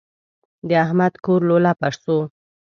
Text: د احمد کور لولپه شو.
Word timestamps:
د 0.67 0.69
احمد 0.85 1.13
کور 1.25 1.41
لولپه 1.49 1.89
شو. 1.99 2.17